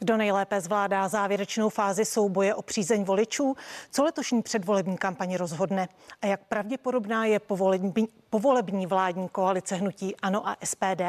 Kdo 0.00 0.16
nejlépe 0.16 0.60
zvládá 0.60 1.08
závěrečnou 1.08 1.68
fázi 1.68 2.04
souboje 2.04 2.54
o 2.54 2.62
přízeň 2.62 3.04
voličů? 3.04 3.56
Co 3.90 4.04
letošní 4.04 4.42
předvolební 4.42 4.96
kampaně 4.96 5.38
rozhodne? 5.38 5.88
A 6.22 6.26
jak 6.26 6.44
pravděpodobná 6.44 7.24
je 7.24 7.38
povolební, 7.38 8.08
povolební 8.30 8.86
vládní 8.86 9.28
koalice 9.28 9.74
hnutí 9.74 10.16
ANO 10.16 10.48
a 10.48 10.56
SPD? 10.64 11.02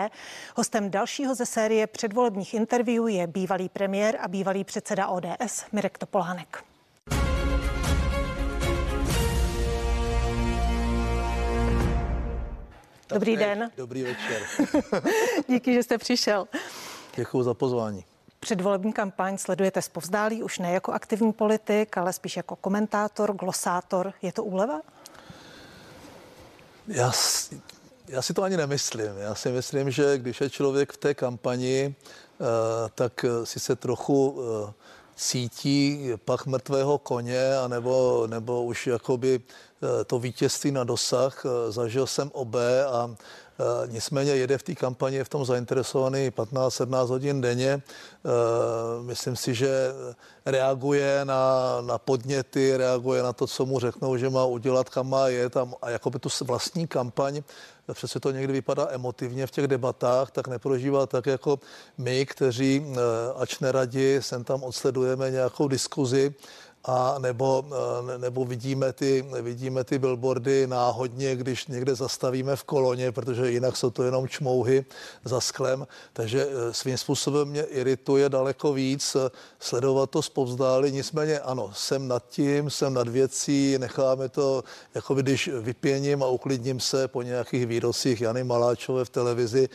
Hostem 0.56 0.92
dalšího 0.92 1.36
ze 1.36 1.46
série 1.46 1.88
předvolebních 1.88 2.54
interview 2.54 3.08
je 3.08 3.28
bývalý 3.28 3.70
premiér 3.70 4.18
a 4.22 4.28
bývalý 4.28 4.64
předseda 4.64 5.08
ODS 5.08 5.66
Mirek 5.72 5.98
Topolánek. 5.98 6.64
Dobrý 13.10 13.38
den. 13.38 13.72
Dobrý 13.78 14.04
večer. 14.04 14.42
Díky, 15.48 15.74
že 15.74 15.84
jste 15.84 15.98
přišel. 15.98 16.48
Děkuji 17.16 17.44
za 17.44 17.54
pozvání. 17.54 18.06
Předvolební 18.40 18.94
kampaň 18.94 19.38
sledujete 19.38 19.82
zpovzdálí 19.82 20.44
už 20.44 20.60
ne 20.60 20.72
jako 20.72 20.92
aktivní 20.92 21.34
politik, 21.34 21.98
ale 21.98 22.14
spíš 22.14 22.38
jako 22.38 22.56
komentátor, 22.56 23.34
glosátor. 23.34 24.14
Je 24.22 24.32
to 24.32 24.44
úleva? 24.44 24.82
Já, 26.88 27.12
já 28.08 28.22
si 28.22 28.34
to 28.34 28.44
ani 28.44 28.58
nemyslím. 28.58 29.18
Já 29.18 29.36
si 29.36 29.52
myslím, 29.52 29.92
že 29.92 30.18
když 30.18 30.42
je 30.42 30.50
člověk 30.50 30.94
v 30.94 30.98
té 30.98 31.14
kampani, 31.14 31.96
eh, 31.96 32.46
tak 32.96 33.26
si 33.44 33.60
se 33.60 33.76
trochu 33.76 34.40
eh, 34.40 34.74
cítí 35.16 36.10
pach 36.26 36.46
mrtvého 36.46 36.98
koně, 36.98 37.58
anebo, 37.58 38.28
nebo 38.28 38.64
už 38.64 38.88
jakoby 38.88 39.40
eh, 39.40 39.69
to 40.06 40.20
vítězství 40.20 40.72
na 40.72 40.84
dosah. 40.84 41.46
Zažil 41.70 42.08
jsem 42.08 42.32
obé 42.34 42.86
a 42.86 43.16
Eh, 43.60 43.88
nicméně 43.88 44.32
jede 44.32 44.58
v 44.58 44.64
té 44.64 44.76
kampani, 44.76 45.16
je 45.16 45.24
v 45.24 45.30
tom 45.30 45.46
zainteresovaný 45.46 46.32
15-17 46.32 47.10
hodin 47.10 47.42
denně. 47.42 47.82
Eh, 47.82 49.04
myslím 49.04 49.36
si, 49.36 49.56
že 49.56 49.92
reaguje 50.46 51.22
na, 51.24 51.78
na 51.82 51.98
podněty, 51.98 52.78
reaguje 52.78 53.24
na 53.24 53.34
to, 53.34 53.48
co 53.48 53.66
mu 53.66 53.80
řeknou, 53.80 54.18
že 54.18 54.30
má 54.30 54.46
udělat, 54.46 54.90
kam 54.90 55.10
má 55.10 55.28
jet 55.28 55.58
a, 55.58 55.68
a 55.82 55.90
jako 55.90 56.10
by 56.10 56.20
tu 56.20 56.30
vlastní 56.42 56.88
kampaň 56.88 57.44
přece 57.94 58.20
to 58.20 58.32
někdy 58.32 58.54
vypadá 58.54 58.88
emotivně 58.92 59.48
v 59.48 59.52
těch 59.52 59.68
debatách, 59.68 60.32
tak 60.32 60.48
neprožívá 60.48 61.06
tak 61.06 61.26
jako 61.26 61.60
my, 61.98 62.26
kteří, 62.26 62.86
eh, 62.92 62.98
ač 63.36 63.60
neradi, 63.60 64.22
sem 64.22 64.44
tam 64.44 64.64
odsledujeme 64.64 65.32
nějakou 65.32 65.68
diskuzi, 65.68 66.34
a 66.86 67.16
nebo, 67.20 67.66
eh, 68.14 68.18
nebo 68.18 68.46
vidíme, 68.46 68.94
ty, 68.94 69.26
vidíme 69.42 69.84
ty 69.84 70.00
billboardy 70.00 70.68
náhodně, 70.68 71.36
když 71.36 71.68
někde 71.68 71.96
zastavíme 71.96 72.56
v 72.56 72.64
koloně, 72.64 73.12
protože 73.12 73.52
jinak 73.52 73.78
jsou 73.78 73.90
to 73.90 74.04
jenom 74.04 74.28
čmouhy 74.28 74.86
za 75.26 75.42
sklem. 75.42 75.88
Takže 76.14 76.48
eh, 76.48 76.74
svým 76.74 76.98
způsobem 76.98 77.48
mě 77.48 77.64
irituje 77.64 78.30
daleko 78.30 78.74
víc 78.74 79.16
eh, 79.16 79.30
sledovat 79.60 80.10
to 80.10 80.22
zpovzdáli. 80.22 80.92
Nicméně 80.92 81.40
ano, 81.40 81.72
jsem 81.74 82.08
nad 82.08 82.24
tím, 82.30 82.70
jsem 82.70 82.94
nad 82.94 83.08
věcí, 83.08 83.78
necháme 83.78 84.30
to, 84.30 84.64
jako 84.96 85.14
když 85.14 85.48
vypěním 85.48 86.24
a 86.24 86.28
uklidním 86.28 86.80
se 86.80 87.08
po 87.08 87.22
nějakých 87.22 87.68
výrocích 87.68 88.22
Jany 88.22 88.44
Maláčové 88.44 89.06
v 89.06 89.10
televizi, 89.10 89.70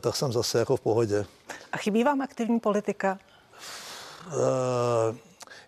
tak 0.00 0.16
jsem 0.16 0.32
zase 0.32 0.58
jako 0.58 0.76
v 0.76 0.80
pohodě. 0.80 1.26
A 1.72 1.76
chybí 1.76 2.04
vám 2.04 2.20
aktivní 2.20 2.60
politika? 2.60 3.18
Uh 4.26 5.16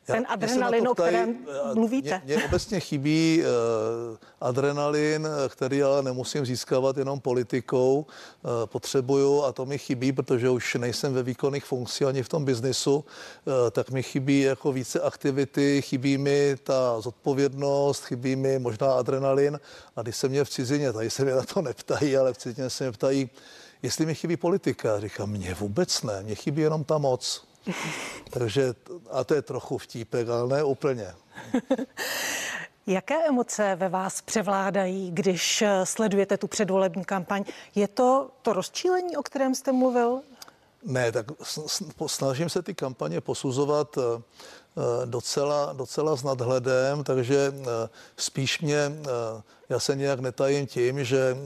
ten 0.04 0.26
adrenalin, 0.28 0.88
o 0.88 0.94
kterém 0.94 1.36
eh, 1.48 1.74
mluvíte. 1.74 2.22
Mně 2.24 2.44
obecně 2.44 2.80
chybí 2.80 3.42
uh, 3.42 4.16
adrenalin, 4.40 5.28
který 5.48 5.82
ale 5.82 6.02
nemusím 6.02 6.46
získávat 6.46 6.96
jenom 6.96 7.20
politikou. 7.20 8.06
Uh, 8.42 8.50
potřebuju 8.66 9.42
a 9.42 9.52
to 9.52 9.66
mi 9.66 9.78
chybí, 9.78 10.12
protože 10.12 10.50
už 10.50 10.74
nejsem 10.74 11.14
ve 11.14 11.22
výkonných 11.22 11.64
funkcích 11.64 12.06
ani 12.06 12.22
v 12.22 12.28
tom 12.28 12.44
biznisu, 12.44 12.96
uh, 12.96 13.52
tak 13.70 13.90
mi 13.90 14.02
chybí 14.02 14.40
jako 14.40 14.72
více 14.72 15.00
aktivity, 15.00 15.82
chybí 15.82 16.18
mi 16.18 16.56
ta 16.62 17.00
zodpovědnost, 17.00 18.04
chybí 18.04 18.36
mi 18.36 18.58
možná 18.58 18.92
adrenalin. 18.92 19.60
A 19.96 20.02
když 20.02 20.16
se 20.16 20.28
mě 20.28 20.44
v 20.44 20.50
cizině, 20.50 20.92
tady 20.92 21.10
se 21.10 21.24
mě 21.24 21.34
na 21.34 21.42
to 21.42 21.62
neptají, 21.62 22.16
ale 22.16 22.32
v 22.32 22.38
cizině 22.38 22.70
se 22.70 22.84
mě 22.84 22.92
ptají, 22.92 23.30
jestli 23.82 24.06
mi 24.06 24.14
chybí 24.14 24.36
politika. 24.36 25.00
Říkám, 25.00 25.30
mně 25.30 25.54
vůbec 25.54 26.02
ne, 26.02 26.22
mně 26.22 26.34
chybí 26.34 26.62
jenom 26.62 26.84
ta 26.84 26.98
moc. 26.98 27.51
Takže, 28.30 28.74
a 29.10 29.24
to 29.24 29.34
je 29.34 29.42
trochu 29.42 29.78
vtípek, 29.78 30.28
ale 30.28 30.48
ne 30.48 30.64
úplně. 30.64 31.14
Jaké 32.86 33.28
emoce 33.28 33.76
ve 33.76 33.88
vás 33.88 34.20
převládají, 34.20 35.10
když 35.10 35.64
sledujete 35.84 36.36
tu 36.36 36.46
předvolební 36.46 37.04
kampaň? 37.04 37.44
Je 37.74 37.88
to 37.88 38.30
to 38.42 38.52
rozčílení, 38.52 39.16
o 39.16 39.22
kterém 39.22 39.54
jste 39.54 39.72
mluvil? 39.72 40.20
Ne, 40.84 41.12
tak 41.12 41.26
snažím 42.06 42.48
se 42.48 42.62
ty 42.62 42.74
kampaně 42.74 43.20
posuzovat 43.20 43.98
eh, 43.98 44.22
docela, 45.04 45.72
docela 45.72 46.16
s 46.16 46.22
nadhledem, 46.22 47.04
takže 47.04 47.52
eh, 47.54 47.88
spíš 48.16 48.60
mě, 48.60 48.92
já 49.68 49.80
se 49.80 49.96
nějak 49.96 50.20
netajím 50.20 50.66
tím, 50.66 51.04
že 51.04 51.36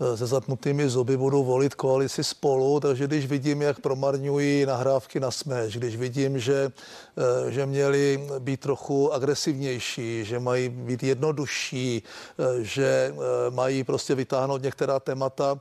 Eh, 0.00 0.16
se 0.16 0.26
zatnutými 0.26 0.88
zuby 0.88 1.16
budou 1.16 1.44
volit 1.44 1.74
koalici 1.74 2.24
spolu, 2.24 2.80
takže 2.80 3.06
když 3.06 3.26
vidím, 3.26 3.62
jak 3.62 3.80
promarňují 3.80 4.66
nahrávky 4.66 5.20
na 5.20 5.30
smeč, 5.30 5.76
když 5.76 5.96
vidím, 5.96 6.38
že, 6.38 6.72
eh, 7.18 7.50
že 7.50 7.66
měli 7.66 8.28
být 8.38 8.60
trochu 8.60 9.12
agresivnější, 9.12 10.24
že 10.24 10.38
mají 10.38 10.68
být 10.68 11.02
jednodušší, 11.02 12.02
eh, 12.02 12.64
že 12.64 13.14
mají 13.50 13.84
prostě 13.84 14.14
vytáhnout 14.14 14.62
některá 14.62 15.00
témata, 15.00 15.60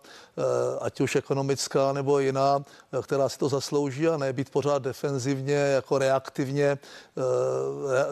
ať 0.82 1.02
už 1.02 1.16
ekonomická 1.16 1.94
nebo 1.94 2.20
jiná, 2.20 2.64
která 3.02 3.30
si 3.30 3.38
to 3.38 3.50
zaslouží 3.50 4.08
a 4.08 4.18
ne 4.18 4.34
být 4.34 4.50
pořád 4.50 4.82
defenzivně, 4.82 5.53
jako 5.53 5.98
reaktivně 5.98 6.78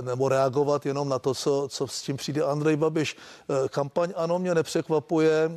nebo 0.02 0.30
reagovat 0.30 0.86
jenom 0.86 1.10
na 1.10 1.20
to, 1.20 1.34
co, 1.34 1.68
co 1.72 1.88
s 1.88 2.02
tím 2.02 2.18
přijde 2.18 2.44
Andrej 2.44 2.76
Babiš. 2.76 3.18
Kampaň 3.70 4.14
ano, 4.16 4.40
mě 4.40 4.56
nepřekvapuje, 4.56 5.50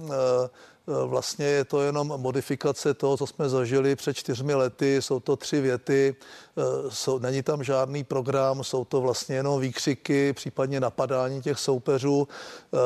Eh, 0.88 1.06
vlastně 1.06 1.46
je 1.46 1.64
to 1.64 1.82
jenom 1.82 2.06
modifikace 2.16 2.94
toho, 2.94 3.16
co 3.16 3.26
jsme 3.26 3.48
zažili 3.48 3.96
před 3.96 4.14
čtyřmi 4.14 4.54
lety. 4.54 5.02
Jsou 5.02 5.20
to 5.20 5.36
tři 5.36 5.60
věty, 5.60 6.16
eh, 6.56 6.62
jsou, 6.88 7.18
není 7.18 7.42
tam 7.42 7.64
žádný 7.64 8.04
program, 8.04 8.64
jsou 8.64 8.84
to 8.84 9.00
vlastně 9.00 9.36
jenom 9.36 9.60
výkřiky, 9.60 10.32
případně 10.32 10.80
napadání 10.80 11.42
těch 11.42 11.58
soupeřů. 11.58 12.28
Eh, 12.28 12.78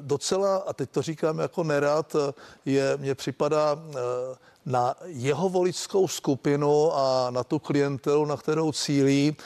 docela, 0.00 0.56
a 0.56 0.72
teď 0.72 0.90
to 0.90 1.02
říkám 1.02 1.38
jako 1.38 1.64
nerad, 1.64 2.16
je, 2.64 2.96
mně 2.96 3.14
připadá 3.14 3.78
na 4.66 4.94
jeho 5.04 5.48
voličskou 5.48 6.08
skupinu 6.08 6.92
a 6.96 7.30
na 7.30 7.44
tu 7.44 7.58
klientelu, 7.58 8.24
na 8.24 8.36
kterou 8.36 8.72
cílí 8.72 9.36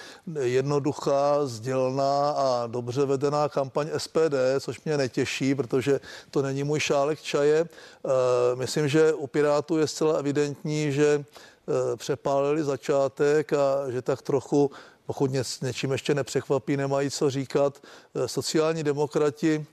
jednoduchá, 0.40 1.46
sdělná 1.46 2.30
a 2.30 2.66
dobře 2.66 3.04
vedená 3.06 3.48
kampaň 3.48 3.88
SPD, 3.96 4.34
což 4.60 4.84
mě 4.84 4.96
netěší, 4.96 5.54
protože 5.54 6.00
to 6.30 6.42
není 6.42 6.64
můj 6.64 6.80
šálek 6.80 7.22
čaje. 7.22 7.68
Eh, 7.68 8.08
myslím, 8.56 8.88
že 8.88 9.12
u 9.12 9.26
Pirátů 9.26 9.78
je 9.78 9.86
zcela 9.86 10.18
evidentní, 10.18 10.92
že 10.92 11.24
eh, 11.24 11.96
přepálili 11.96 12.64
začátek 12.64 13.52
a 13.52 13.90
že 13.90 14.02
tak 14.02 14.22
trochu 14.22 14.70
pokud 15.08 15.30
něčím 15.62 15.92
ještě 15.92 16.14
nepřekvapí, 16.14 16.76
nemají 16.76 17.10
co 17.10 17.30
říkat. 17.30 17.82
Eh, 18.14 18.28
sociální 18.28 18.82
demokrati 18.82 19.66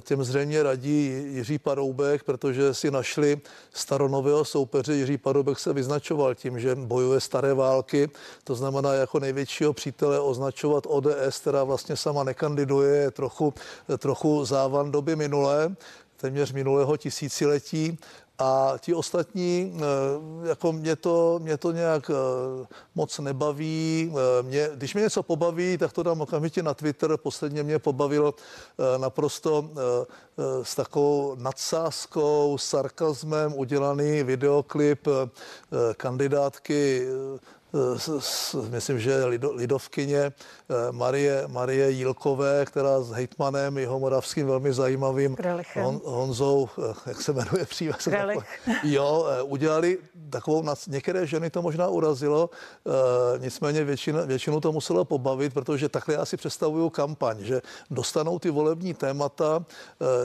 těm 0.00 0.24
zřejmě 0.24 0.62
radí 0.62 1.24
Jiří 1.30 1.58
Paroubek, 1.58 2.22
protože 2.22 2.74
si 2.74 2.90
našli 2.90 3.40
staronového 3.72 4.44
soupeře. 4.44 4.94
Jiří 4.94 5.18
Paroubek 5.18 5.58
se 5.58 5.72
vyznačoval 5.72 6.34
tím, 6.34 6.60
že 6.60 6.74
bojuje 6.74 7.20
staré 7.20 7.54
války, 7.54 8.10
to 8.44 8.54
znamená 8.54 8.92
jako 8.92 9.20
největšího 9.20 9.72
přítele 9.72 10.20
označovat 10.20 10.84
ODS, 10.86 11.38
která 11.40 11.64
vlastně 11.64 11.96
sama 11.96 12.24
nekandiduje, 12.24 12.96
je 12.96 13.10
trochu, 13.10 13.54
trochu 13.98 14.44
závan 14.44 14.92
doby 14.92 15.16
minulé 15.16 15.76
téměř 16.16 16.52
minulého 16.52 16.96
tisíciletí 16.96 17.98
a 18.38 18.74
ti 18.78 18.94
ostatní, 18.94 19.72
eh, 19.76 20.48
jako 20.48 20.72
mě 20.72 20.96
to, 20.96 21.38
mě 21.42 21.56
to 21.56 21.72
nějak 21.72 22.10
eh, 22.10 22.66
moc 22.94 23.18
nebaví. 23.18 24.12
Eh, 24.12 24.42
mě, 24.42 24.70
když 24.74 24.94
mě 24.94 25.02
něco 25.02 25.22
pobaví, 25.22 25.78
tak 25.78 25.92
to 25.92 26.02
dám 26.02 26.20
okamžitě 26.20 26.62
na 26.62 26.74
Twitter. 26.74 27.16
Posledně 27.16 27.62
mě 27.62 27.78
pobavil 27.78 28.34
naprosto 28.96 29.70
s 30.62 30.74
takovou 30.74 31.34
nadsázkou, 31.34 32.58
sarkazmem 32.58 33.54
udělaný 33.54 34.22
videoklip 34.22 35.08
kandidátky 35.96 37.06
myslím, 38.68 39.00
že 39.00 39.24
lidovkyně 39.54 40.18
eh, 40.18 40.32
Marie, 40.90 41.44
Marie 41.46 41.90
Jílkové, 41.90 42.64
která 42.64 43.00
s 43.00 43.10
hejtmanem 43.10 43.78
jeho 43.78 43.98
moravským 43.98 44.46
velmi 44.46 44.72
zajímavým 44.72 45.36
Hon, 45.82 46.00
Honzou, 46.04 46.68
eh, 46.78 46.94
jak 47.06 47.22
se 47.22 47.32
jmenuje 47.32 47.64
přívěs? 47.66 48.08
Jo, 48.82 49.26
eh, 49.30 49.42
udělali 49.42 49.98
takovou, 50.30 50.64
některé 50.88 51.26
ženy 51.26 51.50
to 51.50 51.62
možná 51.62 51.88
urazilo, 51.88 52.50
nicméně 53.38 53.84
většina, 53.84 54.24
většinu 54.24 54.60
to 54.60 54.72
muselo 54.72 55.04
pobavit, 55.04 55.54
protože 55.54 55.88
takhle 55.88 56.14
já 56.14 56.24
si 56.24 56.36
představuju 56.36 56.90
kampaň, 56.90 57.36
že 57.40 57.62
dostanou 57.90 58.38
ty 58.38 58.50
volební 58.50 58.94
témata 58.94 59.64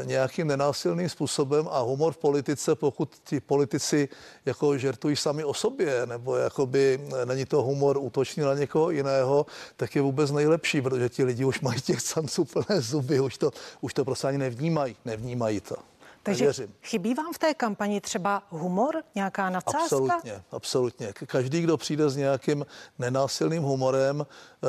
nějakým 0.03 0.47
nenásilným 0.47 1.09
způsobem 1.09 1.67
a 1.71 1.79
humor 1.79 2.13
v 2.13 2.17
politice, 2.17 2.75
pokud 2.75 3.09
ti 3.23 3.39
politici 3.39 4.09
jako 4.45 4.77
žertují 4.77 5.15
sami 5.15 5.44
o 5.44 5.53
sobě, 5.53 6.05
nebo 6.05 6.35
jakoby 6.35 7.00
není 7.25 7.45
to 7.45 7.61
humor 7.61 7.97
útočný 7.97 8.44
na 8.44 8.53
někoho 8.53 8.89
jiného, 8.89 9.45
tak 9.77 9.95
je 9.95 10.01
vůbec 10.01 10.31
nejlepší, 10.31 10.81
protože 10.81 11.09
ti 11.09 11.23
lidi 11.23 11.45
už 11.45 11.61
mají 11.61 11.81
těch 11.81 12.01
canců 12.01 12.45
plné 12.45 12.81
zuby, 12.81 13.19
už 13.19 13.38
to, 13.38 13.51
už 13.81 13.94
to 13.94 14.05
prostě 14.05 14.27
ani 14.27 14.38
nevnímají, 14.38 14.95
nevnímají 15.05 15.61
to. 15.61 15.75
Takže 16.23 16.43
Nevěřím. 16.43 16.73
chybí 16.81 17.13
vám 17.13 17.33
v 17.33 17.37
té 17.37 17.53
kampani 17.53 18.01
třeba 18.01 18.43
humor, 18.49 19.03
nějaká 19.15 19.49
nadsázka? 19.49 19.79
Absolutně, 19.83 20.43
absolutně. 20.51 21.13
Každý, 21.25 21.61
kdo 21.61 21.77
přijde 21.77 22.09
s 22.09 22.15
nějakým 22.15 22.65
nenásilným 22.99 23.63
humorem, 23.63 24.25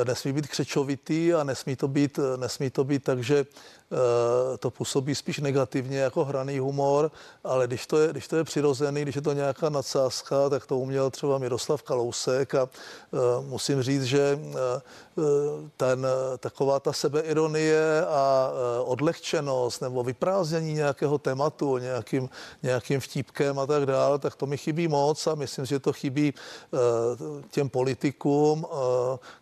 nesmí 0.07 0.33
být 0.33 0.47
křečovitý 0.47 1.33
a 1.33 1.43
nesmí 1.43 1.75
to 1.75 1.87
být, 1.87 2.19
nesmí 2.37 2.69
to 2.69 2.83
být 2.83 3.03
tak, 3.03 3.23
že 3.23 3.45
Eh, 3.91 4.57
to 4.57 4.71
působí 4.71 5.15
spíš 5.15 5.39
negativně 5.39 5.99
jako 5.99 6.25
hraný 6.25 6.59
humor, 6.59 7.11
ale 7.43 7.67
když 7.67 7.87
to 7.87 7.97
je, 7.97 8.11
když 8.11 8.27
to 8.27 8.35
je 8.35 8.43
přirozený, 8.43 9.01
když 9.01 9.15
je 9.15 9.21
to 9.21 9.33
nějaká 9.33 9.69
nadsázka, 9.69 10.49
tak 10.49 10.65
to 10.65 10.77
uměl 10.77 11.09
třeba 11.09 11.37
Miroslav 11.37 11.83
Kalousek 11.83 12.55
a 12.55 12.63
uh, 12.63 13.45
musím 13.45 13.81
říct, 13.81 14.03
že 14.03 14.35
uh, 14.35 15.23
ten, 15.77 16.07
taková 16.37 16.79
ta 16.79 16.93
sebeironie 16.93 18.05
a 18.05 18.49
uh, 18.51 18.91
odlehčenost 18.91 19.81
nebo 19.81 20.03
vyprázdnění 20.03 20.73
nějakého 20.73 21.17
tématu 21.17 21.44
nějakým, 21.79 22.29
nějakým 22.63 22.99
vtípkem 22.99 23.59
a 23.59 23.65
tak 23.65 23.85
dále, 23.85 24.19
tak 24.19 24.35
to 24.35 24.45
mi 24.45 24.57
chybí 24.57 24.87
moc 24.87 25.27
a 25.27 25.35
myslím, 25.35 25.65
že 25.65 25.79
to 25.79 25.93
chybí 25.93 26.33
uh, 26.33 26.79
těm 27.51 27.69
politikům, 27.69 28.63
uh, 28.63 28.77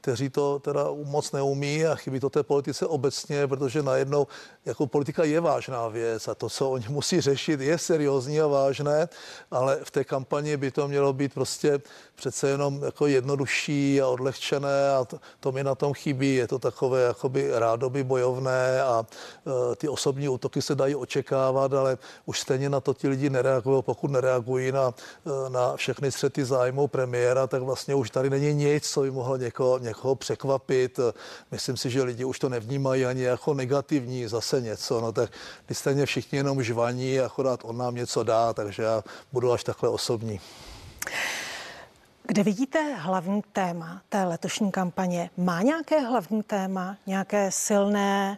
kteří 0.01 0.29
to 0.29 0.59
teda 0.59 0.83
moc 1.03 1.31
neumí 1.31 1.85
a 1.85 1.95
chybí 1.95 2.19
to 2.19 2.29
té 2.29 2.43
politice 2.43 2.87
obecně, 2.87 3.47
protože 3.47 3.83
najednou 3.83 4.27
jako 4.65 4.87
politika 4.87 5.23
je 5.23 5.39
vážná 5.39 5.87
věc 5.87 6.27
a 6.27 6.35
to, 6.35 6.49
co 6.49 6.69
oni 6.69 6.85
musí 6.89 7.21
řešit, 7.21 7.59
je 7.59 7.77
seriózní 7.77 8.41
a 8.41 8.47
vážné, 8.47 9.09
ale 9.51 9.79
v 9.83 9.91
té 9.91 10.03
kampani 10.03 10.57
by 10.57 10.71
to 10.71 10.87
mělo 10.87 11.13
být 11.13 11.33
prostě 11.33 11.81
přece 12.15 12.49
jenom 12.49 12.83
jako 12.83 13.07
jednodušší 13.07 14.01
a 14.01 14.07
odlehčené 14.07 14.91
a 14.91 15.05
to, 15.05 15.19
to 15.39 15.51
mi 15.51 15.63
na 15.63 15.75
tom 15.75 15.93
chybí. 15.93 16.35
Je 16.35 16.47
to 16.47 16.59
takové 16.59 17.01
jakoby 17.01 17.49
rádoby 17.51 18.03
bojovné 18.03 18.81
a 18.81 19.05
e, 19.71 19.75
ty 19.75 19.87
osobní 19.87 20.29
útoky 20.29 20.61
se 20.61 20.75
dají 20.75 20.95
očekávat, 20.95 21.73
ale 21.73 21.97
už 22.25 22.39
stejně 22.39 22.69
na 22.69 22.79
to 22.79 22.93
ti 22.93 23.07
lidi 23.07 23.29
nereagují. 23.29 23.83
Pokud 23.83 24.11
nereagují 24.11 24.71
na, 24.71 24.93
e, 25.25 25.49
na 25.49 25.75
všechny 25.75 26.11
střety 26.11 26.45
zájmu 26.45 26.87
premiéra, 26.87 27.47
tak 27.47 27.61
vlastně 27.61 27.95
už 27.95 28.09
tady 28.09 28.29
není 28.29 28.53
nic, 28.53 28.89
co 28.89 29.01
by 29.01 29.11
mohlo 29.11 29.37
někoho, 29.37 29.79
někoho 29.79 30.15
překvapit. 30.15 30.99
Myslím 31.51 31.77
si, 31.77 31.89
že 31.89 32.03
lidi 32.03 32.25
už 32.25 32.39
to 32.39 32.49
nevnímají 32.49 33.05
ani 33.05 33.21
jako 33.21 33.53
negativní 33.53 34.27
zase 34.27 34.61
něco. 34.61 35.01
No 35.01 35.11
tak 35.11 35.31
ty 35.65 35.75
stejně 35.75 36.05
všichni 36.05 36.37
jenom 36.37 36.63
žvaní, 36.63 37.19
akorát 37.19 37.59
on 37.63 37.77
nám 37.77 37.95
něco 37.95 38.23
dá, 38.23 38.53
takže 38.53 38.83
já 38.83 39.03
budu 39.31 39.51
až 39.51 39.63
takhle 39.63 39.89
osobní. 39.89 40.39
Kde 42.27 42.43
vidíte 42.43 42.93
hlavní 42.93 43.41
téma 43.53 44.01
té 44.09 44.23
letošní 44.23 44.71
kampaně? 44.71 45.29
Má 45.37 45.61
nějaké 45.61 45.99
hlavní 45.99 46.43
téma, 46.43 46.97
nějaké 47.07 47.51
silné, 47.51 48.37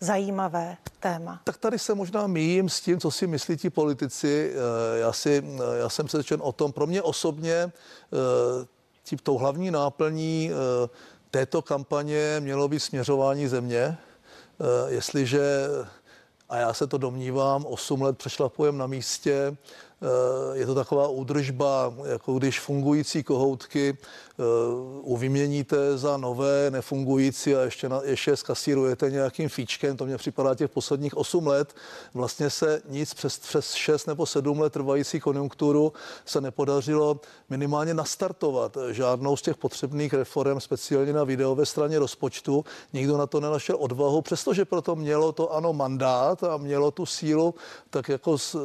zajímavé 0.00 0.76
téma? 1.00 1.40
Tak 1.44 1.56
tady 1.56 1.78
se 1.78 1.94
možná 1.94 2.26
míjím 2.26 2.68
s 2.68 2.80
tím, 2.80 3.00
co 3.00 3.10
si 3.10 3.26
myslí 3.26 3.56
ti 3.56 3.70
politici. 3.70 4.52
Eh, 4.54 4.98
já, 4.98 5.12
si, 5.12 5.44
eh, 5.46 5.78
já 5.78 5.88
jsem 5.88 6.06
přesvědčen 6.06 6.40
o 6.42 6.52
tom, 6.52 6.72
pro 6.72 6.86
mě 6.86 7.02
osobně 7.02 7.54
eh, 7.54 7.70
tím, 9.04 9.18
tou 9.18 9.38
hlavní 9.38 9.70
náplní 9.70 10.50
této 11.30 11.62
kampaně 11.62 12.36
mělo 12.40 12.68
být 12.68 12.80
směřování 12.80 13.48
země. 13.48 13.98
Jestliže, 14.86 15.68
a 16.48 16.56
já 16.56 16.74
se 16.74 16.86
to 16.86 16.98
domnívám, 16.98 17.64
8 17.66 18.02
let 18.02 18.18
přešlapujem 18.18 18.78
na 18.78 18.86
místě, 18.86 19.56
je 20.52 20.66
to 20.66 20.74
taková 20.74 21.08
údržba, 21.08 21.94
jako 22.04 22.38
když 22.38 22.60
fungující 22.60 23.22
kohoutky 23.22 23.98
Eh, 24.40 24.44
uvyměníte 25.02 25.98
za 25.98 26.16
nové, 26.16 26.70
nefungující 26.70 27.54
a 27.54 27.60
ještě, 27.60 27.88
na, 27.88 28.00
ještě 28.04 28.36
skasírujete 28.36 29.10
nějakým 29.10 29.48
fíčkem, 29.48 29.96
to 29.96 30.06
mě 30.06 30.16
připadá 30.16 30.54
těch 30.54 30.70
posledních 30.70 31.16
8 31.16 31.46
let, 31.46 31.74
vlastně 32.14 32.50
se 32.50 32.82
nic 32.88 33.14
přes, 33.14 33.38
přes 33.38 33.72
6 33.72 34.06
nebo 34.06 34.26
7 34.26 34.60
let 34.60 34.72
trvající 34.72 35.20
konjunkturu 35.20 35.92
se 36.26 36.40
nepodařilo 36.40 37.20
minimálně 37.50 37.94
nastartovat 37.94 38.78
žádnou 38.90 39.36
z 39.36 39.42
těch 39.42 39.56
potřebných 39.56 40.14
reform, 40.14 40.60
speciálně 40.60 41.12
na 41.12 41.24
videové 41.24 41.66
straně 41.66 41.98
rozpočtu. 41.98 42.64
Nikdo 42.92 43.16
na 43.16 43.26
to 43.26 43.40
nenašel 43.40 43.76
odvahu, 43.78 44.22
přestože 44.22 44.64
proto 44.64 44.96
mělo 44.96 45.32
to 45.32 45.52
ano 45.54 45.72
mandát 45.72 46.44
a 46.44 46.56
mělo 46.56 46.90
tu 46.90 47.06
sílu, 47.06 47.54
tak 47.90 48.08
jako 48.08 48.38
z, 48.38 48.56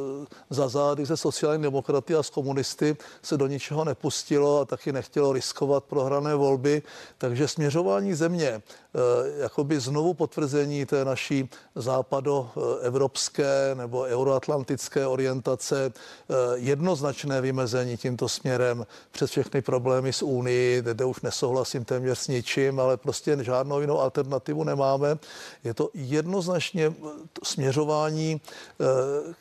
za 0.50 0.68
zády 0.68 1.06
se 1.06 1.16
sociální 1.24 1.62
demokraty 1.62 2.14
a 2.14 2.22
s 2.22 2.30
komunisty 2.30 2.96
se 3.22 3.36
do 3.36 3.46
ničeho 3.46 3.84
nepustilo 3.84 4.60
a 4.60 4.64
taky 4.64 4.92
nechtělo 4.92 5.32
riskovat 5.32 5.84
prohrané 5.84 6.34
volby, 6.34 6.82
takže 7.18 7.48
směřování 7.48 8.14
země, 8.14 8.62
jakoby 9.36 9.80
znovu 9.80 10.14
potvrzení 10.14 10.86
té 10.86 11.04
naší 11.04 11.48
západoevropské 11.74 13.74
nebo 13.74 14.00
euroatlantické 14.00 15.06
orientace, 15.06 15.92
eh, 15.92 16.34
jednoznačné 16.54 17.40
vymezení 17.40 17.96
tímto 17.96 18.28
směrem 18.28 18.86
přes 19.10 19.30
všechny 19.30 19.62
problémy 19.62 20.12
s 20.12 20.22
Unii, 20.22 20.82
kde 20.82 21.04
už 21.04 21.20
nesouhlasím 21.20 21.84
téměř 21.84 22.18
s 22.18 22.28
ničím, 22.28 22.80
ale 22.80 22.96
prostě 22.96 23.38
žádnou 23.40 23.80
jinou 23.80 24.00
alternativu 24.00 24.64
nemáme. 24.64 25.18
Je 25.64 25.74
to 25.74 25.90
jednoznačně 25.94 26.94
směřování 27.42 28.40
eh, 28.40 28.84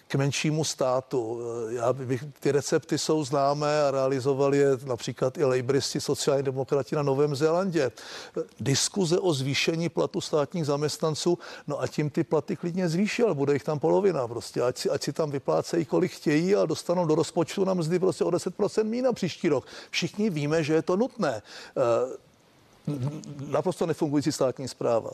k 0.07 0.15
menšímu 0.15 0.63
státu. 0.63 1.41
Já 1.69 1.94
bych, 1.94 2.23
ty 2.39 2.51
recepty 2.51 2.97
jsou 2.97 3.23
známé 3.23 3.83
a 3.83 3.91
realizovali 3.91 4.57
je 4.57 4.69
například 4.85 5.38
i 5.38 5.45
lejbristi 5.45 6.01
sociální 6.01 6.44
demokrati 6.44 6.95
na 6.95 7.03
Novém 7.03 7.35
Zélandě. 7.35 7.91
Diskuze 8.59 9.19
o 9.19 9.33
zvýšení 9.43 9.89
platu 9.89 10.21
státních 10.21 10.65
zaměstnanců, 10.65 11.39
no 11.67 11.81
a 11.81 11.87
tím 11.87 12.09
ty 12.09 12.23
platy 12.23 12.55
klidně 12.55 12.89
zvýšil, 12.89 13.35
bude 13.35 13.53
jich 13.53 13.63
tam 13.63 13.79
polovina 13.79 14.27
prostě, 14.27 14.61
ať 14.61 14.77
si, 14.77 14.89
ať 14.89 15.03
si 15.03 15.13
tam 15.13 15.31
vyplácejí, 15.31 15.85
kolik 15.85 16.11
chtějí 16.11 16.55
a 16.55 16.65
dostanou 16.65 17.05
do 17.05 17.15
rozpočtu 17.15 17.65
na 17.65 17.73
mzdy 17.73 17.99
prostě 17.99 18.23
o 18.23 18.31
10% 18.31 18.83
mína 18.83 19.13
příští 19.13 19.49
rok. 19.49 19.67
Všichni 19.89 20.29
víme, 20.29 20.63
že 20.63 20.73
je 20.73 20.81
to 20.81 20.95
nutné 20.95 21.41
naprosto 23.47 23.85
nefungující 23.85 24.31
státní 24.31 24.68
zpráva. 24.68 25.12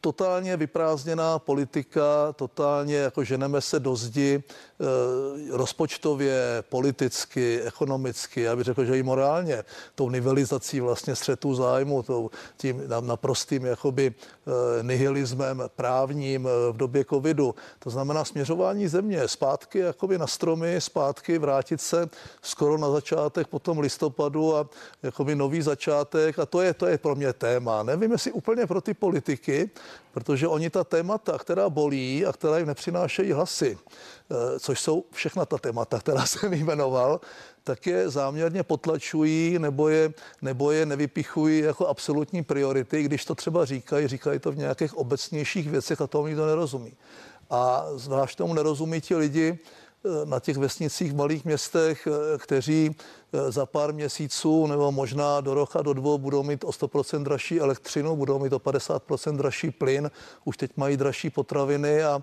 Totálně 0.00 0.56
vyprázdněná 0.56 1.38
politika, 1.38 2.32
totálně 2.32 2.96
jako 2.96 3.24
ženeme 3.24 3.60
se 3.60 3.80
do 3.80 3.96
zdi 3.96 4.42
eh, 4.42 4.84
rozpočtově, 5.50 6.64
politicky, 6.68 7.62
ekonomicky, 7.62 8.40
já 8.40 8.56
bych 8.56 8.64
řekl, 8.64 8.84
že 8.84 8.98
i 8.98 9.02
morálně, 9.02 9.64
tou 9.94 10.10
nivelizací 10.10 10.80
vlastně 10.80 11.16
střetu 11.16 11.54
zájmu, 11.54 12.02
tou, 12.02 12.30
tím 12.56 12.82
naprostým 13.00 13.66
jakoby 13.66 14.14
nihilismem 14.82 15.62
právním 15.76 16.46
eh, 16.46 16.72
v 16.72 16.76
době 16.76 17.04
covidu. 17.04 17.54
To 17.78 17.90
znamená 17.90 18.24
směřování 18.24 18.88
země 18.88 19.28
zpátky 19.28 19.78
jakoby 19.78 20.18
na 20.18 20.26
stromy, 20.26 20.80
zpátky 20.80 21.38
vrátit 21.38 21.80
se 21.80 22.08
skoro 22.42 22.78
na 22.78 22.90
začátek 22.90 23.46
potom 23.46 23.78
listopadu 23.78 24.56
a 24.56 24.68
jakoby 25.02 25.34
nový 25.34 25.62
začátek 25.62 26.38
a 26.38 26.46
to 26.46 26.60
je 26.60 26.74
to 26.74 26.86
je 26.86 26.98
pro 26.98 27.14
mě 27.14 27.32
téma. 27.32 27.82
Nevím, 27.82 28.12
jestli 28.12 28.32
úplně 28.32 28.66
pro 28.66 28.80
ty 28.80 28.94
politiky, 28.94 29.70
protože 30.12 30.48
oni 30.48 30.70
ta 30.70 30.84
témata, 30.84 31.38
která 31.38 31.70
bolí 31.70 32.26
a 32.26 32.32
která 32.32 32.58
jim 32.58 32.66
nepřinášejí 32.66 33.32
hlasy, 33.32 33.78
eh, 34.30 34.60
což 34.60 34.80
jsou 34.80 35.04
všechna 35.12 35.46
ta 35.46 35.58
témata, 35.58 35.98
která 35.98 36.26
jsem 36.26 36.52
jmenoval, 36.52 37.20
tak 37.64 37.86
je 37.86 38.10
záměrně 38.10 38.62
potlačují 38.62 39.58
nebo 39.58 39.88
je, 39.88 40.12
nebo 40.42 40.70
je 40.70 40.86
nevypichují 40.86 41.58
jako 41.58 41.86
absolutní 41.86 42.44
priority, 42.44 43.02
když 43.02 43.24
to 43.24 43.34
třeba 43.34 43.64
říkají, 43.64 44.08
říkají 44.08 44.38
to 44.38 44.52
v 44.52 44.56
nějakých 44.56 44.94
obecnějších 44.94 45.70
věcech 45.70 46.00
a 46.00 46.06
tomu 46.06 46.26
nikdo 46.26 46.46
nerozumí. 46.46 46.92
A 47.50 47.86
zvlášť 47.94 48.38
tomu 48.38 48.54
nerozumí 48.54 49.00
ti 49.00 49.16
lidi, 49.16 49.58
Eh, 50.06 50.26
na 50.26 50.40
těch 50.40 50.56
vesnicích 50.56 51.12
v 51.12 51.16
malých 51.16 51.44
městech, 51.44 52.06
eh, 52.06 52.38
kteří 52.38 52.96
eh, 53.32 53.52
za 53.52 53.66
pár 53.66 53.92
měsíců 53.92 54.66
nebo 54.66 54.92
možná 54.92 55.40
do 55.40 55.54
roka, 55.54 55.82
do 55.82 55.92
dvou 55.92 56.18
budou 56.18 56.42
mít 56.42 56.64
o 56.64 56.72
100% 56.72 57.22
dražší 57.22 57.60
elektřinu, 57.60 58.16
budou 58.16 58.38
mít 58.38 58.52
o 58.52 58.58
50% 58.58 59.36
dražší 59.36 59.70
plyn, 59.70 60.10
už 60.44 60.56
teď 60.56 60.70
mají 60.76 60.96
dražší 60.96 61.30
potraviny 61.30 62.04
a 62.04 62.22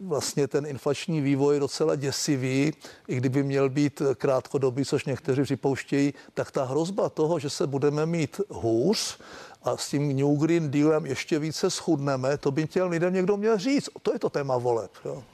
vlastně 0.00 0.48
ten 0.48 0.66
inflační 0.66 1.20
vývoj 1.20 1.60
docela 1.60 1.96
děsivý, 1.96 2.72
i 3.08 3.16
kdyby 3.16 3.42
měl 3.42 3.70
být 3.70 4.02
krátkodobý, 4.14 4.84
což 4.84 5.04
někteří 5.04 5.42
připouštějí, 5.42 6.14
tak 6.34 6.50
ta 6.50 6.64
hrozba 6.64 7.08
toho, 7.08 7.38
že 7.38 7.50
se 7.50 7.66
budeme 7.66 8.06
mít 8.06 8.40
hůř, 8.48 9.18
a 9.64 9.76
s 9.76 9.88
tím 9.88 10.16
New 10.16 10.38
Green 10.38 10.70
Dealem 10.70 11.06
ještě 11.06 11.38
více 11.38 11.70
schudneme, 11.70 12.38
to 12.38 12.50
by 12.50 12.66
těm 12.66 12.88
lidem 12.88 13.14
někdo 13.14 13.36
měl 13.36 13.58
říct. 13.58 13.88
To 14.02 14.12
je 14.12 14.18
to 14.18 14.30
téma 14.30 14.58
voleb. 14.58 14.90
Jo. 15.04 15.24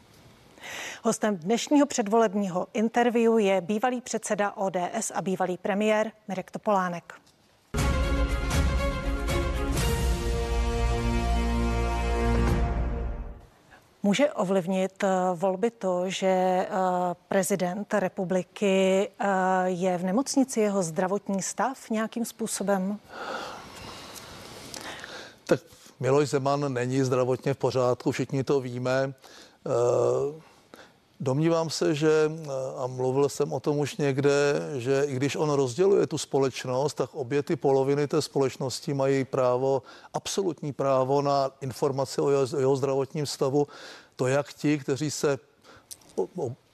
Hostem 1.03 1.37
dnešního 1.37 1.87
předvolebního 1.87 2.67
interview 2.75 3.39
je 3.39 3.61
bývalý 3.61 4.01
předseda 4.01 4.53
ODS 4.57 5.13
a 5.15 5.23
bývalý 5.23 5.57
premiér 5.57 6.13
Mirek 6.29 6.51
Topolánek. 6.51 7.15
Může 14.03 14.33
ovlivnit 14.33 15.05
eh, 15.05 15.09
volby 15.35 15.71
to, 15.71 16.11
že 16.11 16.27
eh, 16.27 16.69
prezident 17.29 17.95
republiky 17.95 19.09
eh, 19.19 19.27
je 19.65 19.99
v 19.99 20.05
nemocnici, 20.05 20.61
jeho 20.61 20.83
zdravotní 20.83 21.43
stav 21.43 21.91
nějakým 21.91 22.25
způsobem? 22.25 22.99
Tak 25.47 25.61
Miloš 26.01 26.29
Zeman 26.29 26.73
není 26.73 27.03
zdravotně 27.03 27.55
v 27.55 27.57
pořádku, 27.57 28.13
všichni 28.13 28.45
to 28.45 28.61
víme. 28.61 29.15
Domnívám 31.21 31.71
se, 31.71 31.95
že, 31.95 32.31
a 32.77 32.87
mluvil 32.87 33.29
jsem 33.29 33.53
o 33.53 33.61
tom 33.61 33.79
už 33.79 33.97
někde, 33.97 34.63
že 34.77 35.05
i 35.07 35.15
když 35.15 35.37
on 35.37 35.51
rozděluje 35.51 36.07
tu 36.07 36.19
společnost, 36.19 36.95
tak 36.95 37.15
obě 37.15 37.43
ty 37.43 37.57
poloviny 37.57 38.09
té 38.09 38.23
společnosti 38.23 38.95
mají 38.95 39.25
právo, 39.25 39.83
absolutní 40.15 40.73
právo 40.73 41.23
na 41.23 41.51
informace 41.61 42.23
o 42.23 42.31
jeho, 42.31 42.59
jeho 42.59 42.77
zdravotním 42.77 43.27
stavu. 43.27 43.67
To 44.17 44.27
jak 44.27 44.53
ti, 44.53 44.79
kteří 44.79 45.11
se 45.11 45.39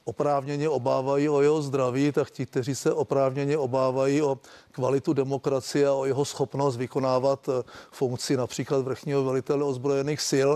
oprávněně 0.04 0.68
obávají 0.68 1.28
o 1.28 1.40
jeho 1.40 1.62
zdraví, 1.62 2.12
tak 2.12 2.30
ti, 2.30 2.46
kteří 2.46 2.74
se 2.74 2.92
oprávněně 2.92 3.58
obávají 3.58 4.22
o 4.22 4.38
kvalitu 4.72 5.12
demokracie 5.12 5.88
a 5.88 5.92
o 5.92 6.04
jeho 6.04 6.24
schopnost 6.24 6.76
vykonávat 6.76 7.48
eh, 7.48 7.62
funkci 7.90 8.36
například 8.36 8.84
vrchního 8.84 9.24
velitele 9.24 9.64
ozbrojených 9.64 10.20
sil, 10.30 10.50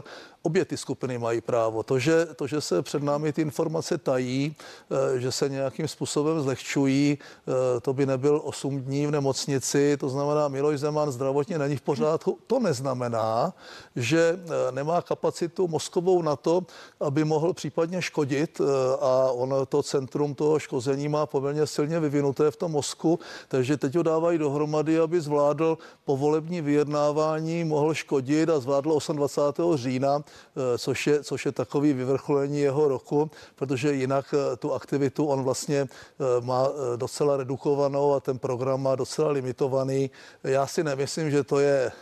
obě 0.49 0.65
ty 0.65 0.77
skupiny 0.77 1.19
mají 1.19 1.41
právo. 1.41 1.83
To 1.85 1.99
že, 1.99 2.27
to, 2.37 2.47
že 2.47 2.61
se 2.61 2.83
před 2.83 3.03
námi 3.03 3.33
ty 3.37 3.45
informace 3.45 3.99
tají, 4.01 4.57
eh, 4.57 5.21
že 5.21 5.33
se 5.33 5.49
nějakým 5.49 5.89
způsobem 5.89 6.41
zlehčují, 6.41 7.19
eh, 7.21 7.81
to 7.85 7.93
by 7.93 8.07
nebyl 8.09 8.41
8 8.45 8.81
dní 8.81 9.07
v 9.07 9.11
nemocnici, 9.11 9.97
to 10.01 10.09
znamená 10.09 10.49
Miloš 10.49 10.81
Zeman 10.81 11.13
zdravotně 11.13 11.59
není 11.59 11.77
v 11.77 11.85
pořádku. 11.85 12.39
To 12.47 12.57
neznamená, 12.59 13.53
že 13.97 14.41
nemá 14.71 15.03
kapacitu 15.03 15.69
mozkovou 15.69 16.23
na 16.23 16.37
to, 16.37 16.65
aby 17.01 17.25
mohl 17.25 17.53
případně 17.53 18.01
škodit 18.03 18.61
a 19.01 19.31
on 19.37 19.67
to 19.69 19.83
centrum 19.83 20.35
toho 20.35 20.59
škození 20.59 21.09
má 21.09 21.27
poměrně 21.27 21.67
silně 21.67 22.01
vyvinuté 22.01 22.51
v 22.51 22.57
tom 22.57 22.73
mozku, 22.73 23.19
takže 23.49 23.77
teď 23.77 23.97
ho 23.97 24.03
dávají 24.03 24.39
dohromady, 24.39 24.97
aby 24.99 25.21
zvládl 25.21 25.79
povolební 26.05 26.61
vyjednávání, 26.61 27.65
mohl 27.65 27.95
škodit 27.95 28.49
a 28.49 28.61
zvládl 28.61 28.99
28. 29.13 29.77
října, 29.77 30.23
eh, 30.23 30.23
což 30.79 31.07
je, 31.07 31.25
což 31.25 31.47
je 31.47 31.53
takový 31.53 31.93
vyvrcholení 31.93 32.61
jeho 32.61 32.89
roku, 32.89 33.31
protože 33.55 33.93
jinak 33.93 34.35
eh, 34.35 34.57
tu 34.57 34.75
aktivitu 34.75 35.27
on 35.27 35.43
vlastně 35.43 35.79
eh, 35.79 36.41
má 36.41 36.69
docela 36.97 37.37
redukovanou 37.37 38.15
a 38.15 38.21
ten 38.21 38.39
program 38.39 38.83
má 38.83 38.95
docela 38.95 39.31
limitovaný. 39.31 40.11
Já 40.45 40.67
si 40.67 40.85
nemyslím, 40.85 41.31
že 41.31 41.45
to 41.45 41.59
je 41.59 41.93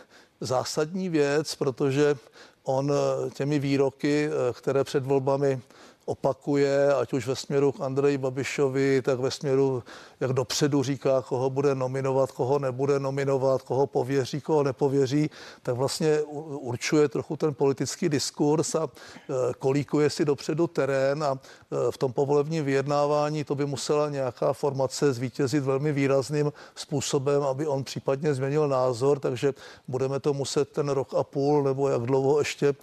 zásadní 0.41 1.09
věc, 1.09 1.55
protože 1.55 2.15
on 2.63 2.93
těmi 3.33 3.59
výroky, 3.59 4.29
které 4.53 4.83
před 4.83 5.05
volbami 5.05 5.61
opakuje, 6.07 6.93
ať 6.93 7.13
už 7.13 7.27
ve 7.27 7.35
směru 7.35 7.71
k 7.71 7.81
Andreji 7.81 8.17
Babišovi, 8.17 9.01
tak 9.01 9.19
ve 9.19 9.31
směru, 9.31 9.83
jak 10.19 10.33
dopředu 10.33 10.83
říká, 10.83 11.21
koho 11.21 11.49
bude 11.49 11.75
nominovat, 11.75 12.31
koho 12.31 12.59
nebude 12.59 12.99
nominovat, 12.99 13.61
koho 13.61 13.87
pověří, 13.87 14.41
koho 14.41 14.63
nepověří, 14.63 15.29
tak 15.63 15.75
vlastně 15.75 16.21
určuje 16.47 17.07
trochu 17.07 17.37
ten 17.37 17.53
politický 17.53 18.09
diskurs 18.09 18.75
a 18.75 18.87
e, 18.87 19.53
kolíkuje 19.59 20.09
si 20.09 20.25
dopředu 20.25 20.67
terén 20.67 21.23
a 21.23 21.35
e, 21.35 21.91
v 21.91 21.97
tom 21.97 22.13
povolebním 22.13 22.65
vyjednávání 22.65 23.43
to 23.43 23.55
by 23.55 23.65
musela 23.65 24.09
nějaká 24.09 24.53
formace 24.53 25.13
zvítězit 25.13 25.63
velmi 25.63 25.91
výrazným 25.91 26.53
způsobem, 26.75 27.43
aby 27.43 27.67
on 27.67 27.83
případně 27.83 28.33
změnil 28.33 28.67
názor, 28.67 29.19
takže 29.19 29.53
budeme 29.87 30.19
to 30.19 30.33
muset 30.33 30.69
ten 30.69 30.89
rok 30.89 31.13
a 31.13 31.23
půl 31.23 31.63
nebo 31.63 31.89
jak 31.89 32.01
dlouho 32.01 32.39
ještě 32.39 32.67
e, 32.67 32.75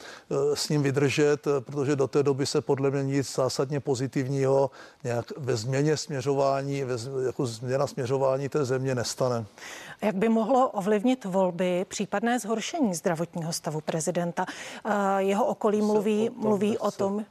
s 0.54 0.68
ním 0.68 0.82
vydržet, 0.82 1.44
protože 1.60 1.96
do 1.96 2.06
té 2.06 2.22
doby 2.22 2.46
se 2.46 2.60
podle 2.60 2.90
mě 2.90 3.13
nic 3.14 3.34
zásadně 3.34 3.80
pozitivního 3.80 4.70
nějak 5.04 5.32
ve 5.36 5.56
změně 5.56 5.96
směřování, 5.96 6.84
ve, 6.84 6.94
jako 7.26 7.46
změna 7.46 7.86
směřování 7.86 8.48
té 8.48 8.64
země 8.64 8.94
nestane. 8.94 9.44
Jak 10.02 10.14
by 10.16 10.28
mohlo 10.28 10.70
ovlivnit 10.70 11.24
volby 11.24 11.84
případné 11.88 12.38
zhoršení 12.38 12.94
zdravotního 12.94 13.52
stavu 13.52 13.80
prezidenta? 13.80 14.46
Jeho 15.18 15.44
okolí 15.46 15.82
mluví, 15.82 16.30
mluví 16.36 16.78
o 16.78 16.90
tom, 16.90 17.24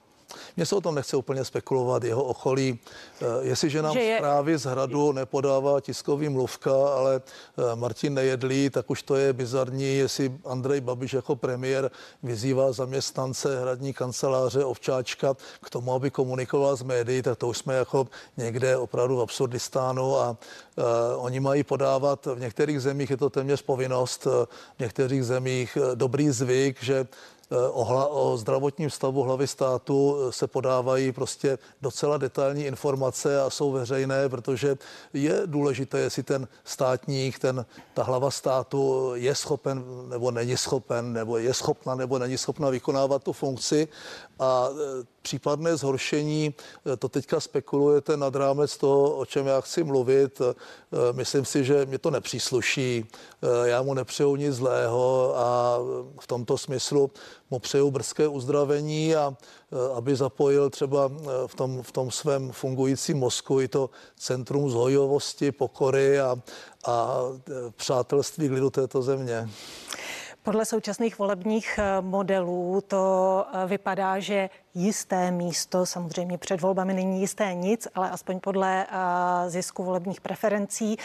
mně 0.57 0.65
se 0.65 0.75
o 0.75 0.81
tom 0.81 0.95
nechce 0.95 1.17
úplně 1.17 1.45
spekulovat, 1.45 2.03
jeho 2.03 2.23
okolí. 2.23 2.79
Eh, 3.21 3.25
jestliže 3.41 3.81
nám 3.81 3.97
je... 3.97 4.17
zprávy 4.17 4.57
z 4.57 4.63
hradu 4.63 5.11
nepodává 5.11 5.81
tiskový 5.81 6.29
mluvka, 6.29 6.71
ale 6.71 7.21
eh, 7.21 7.75
Martin 7.75 8.13
Nejedlí, 8.13 8.69
tak 8.69 8.89
už 8.89 9.03
to 9.03 9.15
je 9.15 9.33
bizarní, 9.33 9.97
jestli 9.97 10.31
Andrej 10.45 10.81
Babiš 10.81 11.13
jako 11.13 11.35
premiér 11.35 11.91
vyzývá 12.23 12.71
zaměstnance 12.71 13.61
hradní 13.61 13.93
kanceláře 13.93 14.65
Ovčáčka 14.65 15.35
k 15.61 15.69
tomu, 15.69 15.93
aby 15.93 16.11
komunikoval 16.11 16.75
s 16.75 16.83
médií, 16.83 17.21
tak 17.21 17.37
to 17.37 17.47
už 17.47 17.57
jsme 17.57 17.75
jako 17.75 18.07
někde 18.37 18.77
opravdu 18.77 19.17
v 19.17 19.21
absurdistánu 19.21 20.17
a 20.17 20.29
uh, 20.29 20.83
oni 21.17 21.39
mají 21.39 21.63
podávat, 21.63 22.25
v 22.25 22.39
některých 22.39 22.81
zemích 22.81 23.09
je 23.09 23.17
to 23.17 23.29
téměř 23.29 23.61
povinnost, 23.61 24.25
v 24.25 24.79
některých 24.79 25.23
zemích 25.23 25.77
dobrý 25.95 26.29
zvyk, 26.29 26.83
že 26.83 27.07
o, 27.71 27.83
hla, 27.83 28.07
o 28.07 28.37
zdravotním 28.37 28.89
stavu 28.89 29.23
hlavy 29.23 29.47
státu 29.47 30.17
eh, 30.17 30.31
se 30.31 30.47
podávají 30.47 31.11
prostě 31.11 31.57
docela 31.81 32.17
detailní 32.17 32.63
informace 32.65 33.41
a 33.41 33.49
jsou 33.49 33.71
veřejné, 33.71 34.29
protože 34.29 34.77
je 35.13 35.41
důležité, 35.45 35.99
jestli 35.99 36.23
ten 36.23 36.47
státník, 36.63 37.39
ten, 37.39 37.65
ta 37.93 38.03
hlava 38.03 38.31
státu 38.31 39.11
je 39.13 39.35
schopen 39.35 39.83
nebo 40.09 40.31
není 40.31 40.57
schopen, 40.57 41.13
nebo 41.13 41.37
je 41.37 41.53
schopna 41.53 41.95
nebo 41.95 42.19
není 42.19 42.37
schopna 42.37 42.69
vykonávat 42.69 43.23
tu 43.23 43.33
funkci 43.33 43.87
a 44.39 44.69
e, 44.69 45.05
případné 45.21 45.77
zhoršení, 45.77 46.55
e, 46.93 46.97
to 46.97 47.09
teďka 47.09 47.39
spekulujete 47.39 48.17
nad 48.17 48.35
rámec 48.35 48.77
toho, 48.77 49.17
o 49.17 49.25
čem 49.25 49.47
já 49.47 49.61
chci 49.61 49.83
mluvit. 49.83 50.41
E, 50.41 50.53
myslím 51.13 51.45
si, 51.45 51.63
že 51.63 51.85
mě 51.85 51.97
to 51.97 52.11
nepřísluší. 52.11 53.05
Já 53.63 53.81
mu 53.81 53.93
nepřeju 53.93 54.35
nic 54.35 54.55
zlého 54.55 55.33
a 55.37 55.77
v 56.19 56.27
tomto 56.27 56.57
smyslu 56.57 57.11
mu 57.51 57.59
přeju 57.59 57.91
brzké 57.91 58.27
uzdravení 58.27 59.15
a 59.15 59.37
aby 59.95 60.15
zapojil 60.15 60.69
třeba 60.69 61.11
v 61.47 61.55
tom, 61.55 61.83
v 61.83 61.91
tom 61.91 62.11
svém 62.11 62.51
fungujícím 62.51 63.17
mozku 63.17 63.61
i 63.61 63.67
to 63.67 63.89
centrum 64.17 64.69
zhojovosti, 64.69 65.51
pokory 65.51 66.19
a, 66.19 66.35
a 66.85 67.19
přátelství 67.75 68.47
k 68.47 68.51
lidu 68.51 68.69
této 68.69 69.01
země. 69.01 69.49
Podle 70.43 70.65
současných 70.65 71.19
volebních 71.19 71.79
eh, 71.79 72.01
modelů 72.01 72.83
to 72.87 73.45
eh, 73.53 73.67
vypadá, 73.67 74.19
že 74.19 74.49
jisté 74.73 75.31
místo, 75.31 75.85
samozřejmě 75.85 76.37
před 76.37 76.61
volbami 76.61 76.93
není 76.93 77.21
jisté 77.21 77.53
nic, 77.53 77.87
ale 77.95 78.09
aspoň 78.09 78.39
podle 78.39 78.85
eh, 78.85 79.49
zisku 79.49 79.83
volebních 79.83 80.21
preferencí, 80.21 80.97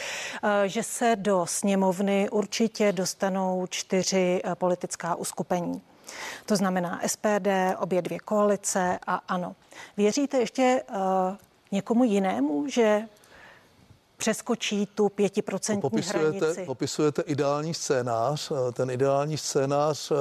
že 0.67 0.83
se 0.83 1.17
do 1.17 1.47
sněmovny 1.47 2.31
určitě 2.31 2.93
dostanou 2.93 3.67
čtyři 3.71 4.43
politická 4.55 5.15
uskupení. 5.15 5.83
To 6.47 6.57
znamená 6.57 7.01
SPD, 7.07 7.49
obě 7.79 8.03
dvě 8.03 8.19
koalice 8.19 8.99
a 9.07 9.15
ano. 9.29 9.57
Věříte 9.97 10.39
ještě 10.39 10.83
někomu 11.73 12.05
jinému, 12.05 12.69
že 12.69 13.03
přeskočí 14.19 14.87
tu 14.87 15.09
pětiprocentní 15.09 15.83
popisujete, 15.83 16.39
hranici. 16.39 16.65
Popisujete 16.67 17.23
ideální 17.23 17.75
scénář. 17.75 18.53
Ten 18.73 18.91
ideální 18.91 19.39
scénář 19.39 20.11
eh, 20.11 20.15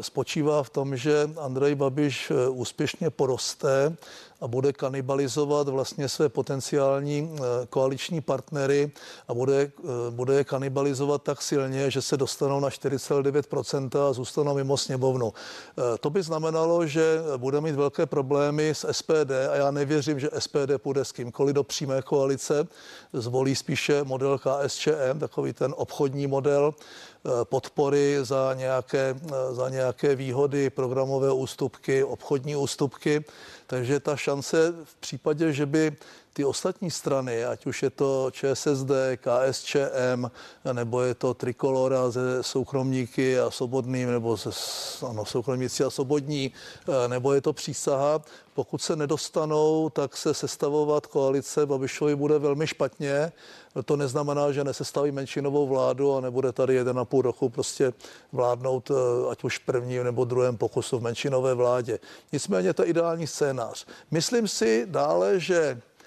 spočívá 0.00 0.62
v 0.62 0.70
tom, 0.70 0.96
že 0.96 1.30
Andrej 1.40 1.74
Babiš 1.74 2.30
eh, 2.30 2.48
úspěšně 2.48 3.10
poroste 3.10 3.96
a 4.40 4.48
bude 4.48 4.72
kanibalizovat 4.72 5.68
vlastně 5.68 6.08
své 6.08 6.28
potenciální 6.28 7.30
eh, 7.36 7.66
koaliční 7.66 8.20
partnery 8.20 8.90
a 9.28 9.34
bude, 9.34 9.60
eh, 9.62 9.70
bude 10.10 10.34
je 10.34 10.44
kanibalizovat 10.44 11.22
tak 11.22 11.42
silně, 11.42 11.90
že 11.90 12.02
se 12.02 12.16
dostanou 12.16 12.60
na 12.60 12.68
4,9% 12.68 14.08
a 14.08 14.12
zůstanou 14.12 14.54
mimo 14.54 14.76
sněmovnu. 14.76 15.32
Eh, 15.78 15.98
to 15.98 16.10
by 16.10 16.22
znamenalo, 16.22 16.86
že 16.86 17.18
bude 17.36 17.60
mít 17.60 17.74
velké 17.74 18.06
problémy 18.06 18.68
s 18.68 18.92
SPD 18.92 19.48
a 19.52 19.56
já 19.56 19.70
nevěřím, 19.70 20.20
že 20.20 20.30
SPD 20.38 20.78
půjde 20.78 21.04
s 21.04 21.12
kýmkoliv 21.12 21.54
do 21.54 21.64
přímé 21.64 22.02
koalice. 22.02 22.66
Zvolí 23.12 23.54
spíše 23.54 24.04
model 24.04 24.38
KSČM, 24.38 25.18
takový 25.18 25.52
ten 25.52 25.74
obchodní 25.76 26.26
model 26.26 26.74
podpory 27.44 28.18
za 28.22 28.54
nějaké, 28.54 29.16
za 29.58 29.68
nějaké 29.68 30.14
výhody, 30.14 30.70
programové 30.70 31.32
ústupky, 31.32 32.04
obchodní 32.04 32.56
ústupky. 32.56 33.24
Takže 33.66 34.00
ta 34.00 34.16
šance 34.16 34.74
v 34.84 34.94
případě, 34.94 35.52
že 35.52 35.66
by 35.66 35.96
ty 36.38 36.44
ostatní 36.44 36.90
strany, 36.90 37.44
ať 37.44 37.66
už 37.66 37.82
je 37.82 37.90
to 37.90 38.30
ČSSD, 38.30 38.90
KSČM, 39.18 40.30
nebo 40.72 41.00
je 41.02 41.14
to 41.14 41.34
Trikolora 41.34 42.10
ze 42.10 42.42
soukromníky 42.42 43.40
a 43.40 43.50
svobodným, 43.50 44.10
nebo 44.10 44.36
ze 44.36 44.50
ano, 45.08 45.24
soukromníci 45.24 45.84
a 45.84 45.90
svobodní, 45.90 46.52
nebo 47.08 47.34
je 47.34 47.40
to 47.40 47.52
přísaha, 47.52 48.22
pokud 48.54 48.82
se 48.82 48.96
nedostanou, 48.96 49.90
tak 49.90 50.16
se 50.16 50.34
sestavovat 50.34 51.06
koalice 51.06 51.66
Babišovi 51.66 52.16
bude 52.16 52.38
velmi 52.38 52.66
špatně. 52.66 53.32
To 53.84 53.96
neznamená, 53.96 54.52
že 54.52 54.64
nesestaví 54.64 55.10
menšinovou 55.10 55.66
vládu 55.66 56.16
a 56.16 56.20
nebude 56.20 56.52
tady 56.52 56.74
jeden 56.74 56.98
a 56.98 57.04
půl 57.04 57.22
roku 57.22 57.48
prostě 57.48 57.92
vládnout, 58.32 58.90
eh, 58.90 59.30
ať 59.30 59.44
už 59.44 59.58
prvním 59.58 60.04
nebo 60.04 60.24
druhém 60.24 60.56
pokusu 60.56 60.98
v 60.98 61.02
menšinové 61.02 61.54
vládě. 61.54 61.98
Nicméně 62.32 62.74
to 62.74 62.82
je 62.82 62.88
ideální 62.88 63.26
scénář. 63.26 63.86
Myslím 64.10 64.48
si 64.48 64.86
dále, 64.90 65.40
že 65.40 65.58
eh, 65.58 65.97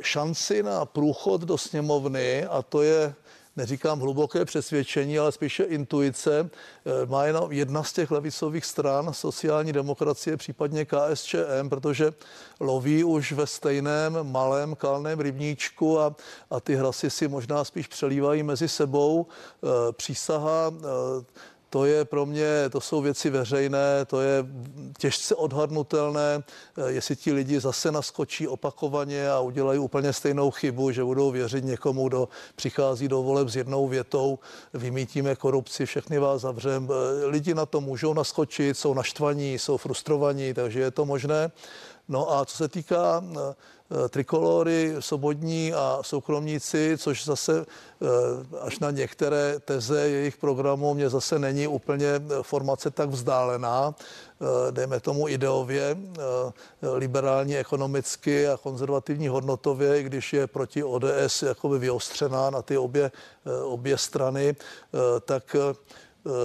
šanci 0.00 0.62
na 0.62 0.84
průchod 0.84 1.40
do 1.40 1.58
sněmovny, 1.58 2.44
a 2.44 2.62
to 2.62 2.82
je 2.82 3.14
neříkám 3.56 4.00
hluboké 4.00 4.44
přesvědčení, 4.44 5.18
ale 5.18 5.32
spíše 5.32 5.64
intuice, 5.64 6.50
eh, 6.50 7.06
má 7.06 7.24
jenom 7.24 7.52
jedna 7.52 7.82
z 7.82 7.92
těch 7.92 8.10
levicových 8.10 8.64
stran, 8.64 9.12
sociální 9.12 9.72
demokracie, 9.72 10.36
případně 10.36 10.84
KSČM, 10.84 11.68
protože 11.68 12.12
loví 12.60 13.04
už 13.04 13.32
ve 13.32 13.46
stejném 13.46 14.18
malém 14.22 14.74
kalném 14.74 15.20
rybníčku 15.20 16.00
a, 16.00 16.16
a 16.50 16.60
ty 16.60 16.74
hlasy 16.76 17.10
si 17.10 17.28
možná 17.28 17.64
spíš 17.64 17.86
přelívají 17.86 18.42
mezi 18.42 18.68
sebou. 18.68 19.26
Eh, 19.26 19.92
přísaha 19.92 20.72
eh, 20.72 21.24
to 21.70 21.84
je 21.84 22.04
pro 22.04 22.26
mě, 22.26 22.68
to 22.70 22.80
jsou 22.80 23.00
věci 23.00 23.30
veřejné, 23.30 24.04
to 24.06 24.20
je 24.20 24.44
těžce 24.98 25.34
odhadnutelné, 25.34 26.42
eh, 26.76 26.90
jestli 26.90 27.16
ti 27.16 27.32
lidi 27.32 27.60
zase 27.60 27.92
naskočí 27.92 28.48
opakovaně 28.48 29.30
a 29.30 29.40
udělají 29.40 29.78
úplně 29.78 30.12
stejnou 30.12 30.50
chybu, 30.50 30.90
že 30.90 31.04
budou 31.04 31.30
věřit 31.30 31.64
někomu, 31.64 32.08
kdo 32.08 32.28
přichází 32.56 33.08
do 33.08 33.22
voleb 33.22 33.48
s 33.48 33.56
jednou 33.56 33.88
větou, 33.88 34.38
vymítíme 34.74 35.36
korupci, 35.36 35.86
všechny 35.86 36.18
vás 36.18 36.40
zavřem. 36.40 36.88
Eh, 36.90 37.26
lidi 37.26 37.54
na 37.54 37.66
to 37.66 37.80
můžou 37.80 38.14
naskočit, 38.14 38.76
jsou 38.76 38.94
naštvaní, 38.94 39.58
jsou 39.58 39.76
frustrovaní, 39.76 40.54
takže 40.54 40.80
je 40.80 40.90
to 40.90 41.04
možné. 41.04 41.50
No 42.08 42.32
a 42.32 42.44
co 42.44 42.56
se 42.56 42.68
týká 42.68 43.24
eh, 43.24 43.54
trikolory, 44.08 44.94
sobodní 45.00 45.72
a 45.72 45.98
soukromníci, 46.02 46.94
což 46.98 47.24
zase 47.24 47.66
eh, 47.66 48.06
až 48.60 48.78
na 48.78 48.90
některé 48.90 49.58
teze 49.58 50.08
jejich 50.08 50.36
programu 50.36 50.94
mě 50.94 51.10
zase 51.10 51.38
není 51.38 51.66
úplně 51.66 52.06
eh, 52.06 52.42
formace 52.42 52.90
tak 52.90 53.08
vzdálená, 53.08 53.94
dejme 54.70 55.00
tomu 55.00 55.28
ideově, 55.28 55.96
liberální 56.82 57.56
ekonomicky 57.56 58.48
a 58.48 58.56
konzervativní 58.56 59.28
hodnotově, 59.28 60.02
když 60.02 60.32
je 60.32 60.46
proti 60.46 60.84
ODS 60.84 61.42
jakoby 61.42 61.78
vyostřená 61.78 62.50
na 62.50 62.62
ty 62.62 62.78
obě, 62.78 63.10
obě 63.64 63.98
strany, 63.98 64.56
tak 65.24 65.56
Eh, 65.56 65.74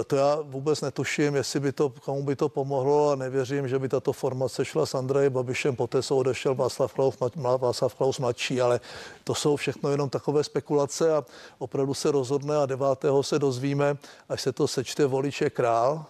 to 0.06 0.16
já 0.16 0.38
vůbec 0.42 0.80
netuším, 0.80 1.34
jestli 1.34 1.60
by 1.60 1.72
to, 1.72 1.92
komu 2.04 2.22
by 2.22 2.36
to 2.36 2.48
pomohlo 2.48 3.10
a 3.10 3.16
nevěřím, 3.16 3.68
že 3.68 3.78
by 3.78 3.88
tato 3.88 4.12
formace 4.12 4.64
šla 4.64 4.86
s 4.86 4.94
Andrejem 4.94 5.32
Babišem, 5.32 5.76
poté 5.76 6.02
co 6.02 6.16
odešel 6.16 6.54
Václav 6.54 6.92
Klaus, 6.92 7.14
Václav 7.58 7.94
Klaus 7.94 8.18
mladší, 8.18 8.60
ale 8.60 8.80
to 9.24 9.34
jsou 9.34 9.56
všechno 9.56 9.90
jenom 9.90 10.10
takové 10.10 10.44
spekulace 10.44 11.12
a 11.16 11.24
opravdu 11.58 11.94
se 11.94 12.10
rozhodne 12.10 12.56
a 12.56 12.66
9. 12.66 12.86
se 13.20 13.38
dozvíme, 13.38 13.96
až 14.28 14.42
se 14.42 14.52
to 14.52 14.68
sečte 14.68 15.06
voliče 15.06 15.50
král, 15.50 16.04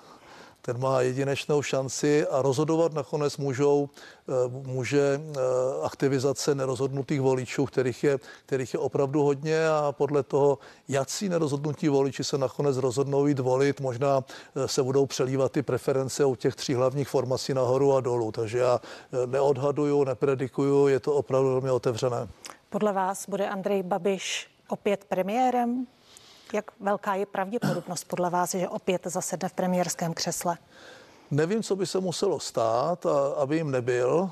ten 0.67 0.81
má 0.81 1.01
jedinečnou 1.01 1.63
šanci 1.63 2.27
a 2.27 2.43
rozhodovat 2.43 2.93
nakonec 2.93 3.37
můžou, 3.37 3.89
eh, 4.29 4.33
může 4.49 5.21
eh, 5.21 5.41
aktivizace 5.83 6.55
nerozhodnutých 6.55 7.21
voličů, 7.21 7.67
kterých 7.67 8.05
je, 8.05 8.19
kterých 8.47 8.75
je 8.75 8.81
opravdu 8.81 9.23
hodně 9.23 9.69
a 9.69 9.93
podle 9.93 10.23
toho, 10.23 10.59
jaký 10.89 11.29
nerozhodnutí 11.29 11.89
voliči 11.89 12.25
se 12.25 12.39
nakonec 12.39 12.77
rozhodnou 12.77 13.27
jít 13.27 13.39
volit, 13.39 13.81
možná 13.81 14.25
eh, 14.57 14.69
se 14.69 14.83
budou 14.83 15.07
přelívat 15.07 15.53
ty 15.53 15.63
preference 15.63 16.25
u 16.25 16.35
těch 16.35 16.57
tří 16.57 16.75
hlavních 16.75 17.09
formací 17.09 17.55
nahoru 17.55 17.95
a 17.95 18.01
dolů. 18.01 18.33
Takže 18.33 18.59
já 18.59 18.81
neodhaduju, 19.27 20.05
nepredikuju, 20.05 20.89
je 20.89 21.01
to 21.01 21.15
opravdu 21.15 21.51
velmi 21.51 21.71
otevřené. 21.71 22.29
Podle 22.71 22.93
vás 22.93 23.29
bude 23.29 23.49
Andrej 23.49 23.83
Babiš 23.83 24.49
opět 24.69 25.05
premiérem? 25.05 25.87
Jak 26.53 26.71
velká 26.81 27.15
je 27.15 27.27
pravděpodobnost 27.27 28.05
podle 28.05 28.31
vás, 28.31 28.51
že 28.51 28.69
opět 28.69 29.03
zasedne 29.05 29.49
v 29.49 29.53
premiérském 29.53 30.15
křesle? 30.15 30.59
Nevím, 31.31 31.63
co 31.63 31.77
by 31.77 31.87
se 31.87 32.01
muselo 32.01 32.41
stát, 32.41 33.07
aby 33.37 33.57
jim 33.57 33.71
nebyl, 33.71 34.31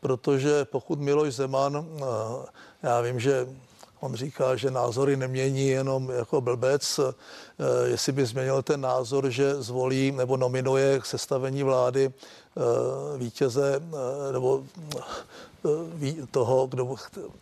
protože 0.00 0.64
pokud 0.64 1.00
Miloš 1.00 1.34
Zeman, 1.34 1.86
já 2.82 3.00
vím, 3.00 3.20
že 3.20 3.48
On 4.00 4.14
říká, 4.14 4.56
že 4.56 4.70
názory 4.70 5.16
nemění 5.16 5.68
jenom 5.68 6.10
jako 6.10 6.40
blbec. 6.40 7.00
Eh, 7.58 7.88
jestli 7.88 8.12
by 8.12 8.26
změnil 8.26 8.62
ten 8.62 8.80
názor, 8.80 9.30
že 9.30 9.62
zvolí 9.62 10.12
nebo 10.12 10.36
nominuje 10.36 11.00
k 11.00 11.06
sestavení 11.06 11.62
vlády 11.62 12.12
vítěze 13.16 13.80
nebo 14.32 14.62
toho, 16.30 16.66
kdo 16.66 16.96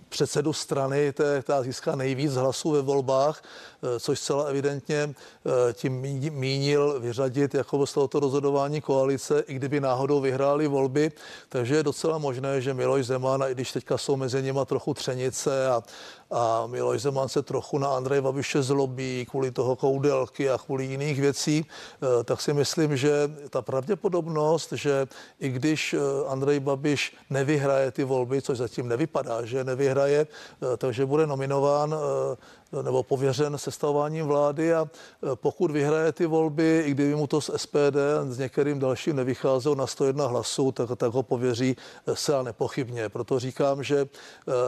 předsedu 0.09 0.53
strany, 0.53 1.13
která 1.43 1.63
získá 1.63 1.97
nejvíc 1.97 2.35
hlasů 2.35 2.71
ve 2.71 2.83
volbách, 2.83 3.43
eh, 3.83 4.01
což 4.01 4.19
zcela 4.19 4.45
evidentně 4.45 5.15
eh, 5.15 5.73
tím 5.73 6.01
mínil 6.31 7.01
vyřadit 7.01 7.55
jako 7.55 7.87
z 7.87 7.93
tohoto 7.93 8.21
rozhodování 8.21 8.81
koalice, 8.81 9.41
i 9.47 9.55
kdyby 9.55 9.81
náhodou 9.81 10.21
vyhráli 10.21 10.67
volby. 10.67 11.13
Takže 11.49 11.77
je 11.77 11.83
docela 11.83 12.19
možné, 12.19 12.61
že 12.61 12.75
Miloš 12.75 13.07
Zeman, 13.07 13.45
i 13.49 13.55
když 13.55 13.73
teďka 13.73 13.99
jsou 13.99 14.17
mezi 14.17 14.43
nimi 14.43 14.61
trochu 14.67 14.95
třenice 14.95 15.69
a, 15.69 15.83
a 16.31 16.67
Miloš 16.67 17.03
Zeman 17.03 17.29
se 17.29 17.43
trochu 17.43 17.79
na 17.79 17.89
Andrej 17.89 18.21
Babiše 18.21 18.63
zlobí 18.63 19.27
kvůli 19.31 19.51
toho 19.51 19.77
koudelky 20.07 20.51
a 20.51 20.59
kvůli 20.59 20.85
jiných 20.85 21.21
věcí, 21.21 21.67
eh, 21.67 22.25
tak 22.25 22.41
si 22.41 22.53
myslím, 22.53 22.97
že 22.97 23.11
ta 23.51 23.63
pravděpodobnost, 23.63 24.73
že 24.73 25.07
i 25.41 25.49
když 25.49 25.95
Andrej 26.29 26.61
Babiš 26.61 27.17
nevyhraje 27.31 27.91
ty 27.91 28.05
volby, 28.05 28.43
což 28.43 28.59
zatím 28.59 28.89
nevypadá, 28.89 29.45
že 29.45 29.65
nevyhraje, 29.65 30.27
eh, 30.27 30.77
takže 30.77 31.07
bude 31.07 31.27
nominován 31.27 31.95
eh, 31.95 32.83
nebo 32.83 33.03
pověřen 33.03 33.59
sestavováním 33.59 34.27
vlády 34.27 34.75
a 34.75 34.87
eh, 34.87 35.27
pokud 35.35 35.71
vyhraje 35.71 36.13
ty 36.13 36.27
volby, 36.27 36.83
i 36.87 36.91
kdyby 36.91 37.15
mu 37.15 37.27
to 37.27 37.41
z 37.41 37.51
SPD 37.57 37.99
s 38.29 38.39
některým 38.39 38.79
dalším 38.79 39.17
nevycházelo 39.17 39.75
na 39.75 39.87
101 39.87 40.27
hlasů, 40.27 40.73
tak, 40.73 40.91
tak 40.97 41.13
ho 41.13 41.23
pověří 41.23 41.77
se 42.15 42.43
nepochybně. 42.43 43.09
Proto 43.09 43.39
říkám, 43.39 43.83
že 43.83 44.07